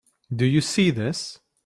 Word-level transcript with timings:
Do 0.35 0.45
you 0.47 0.61
see 0.61 0.89
this? 0.89 1.39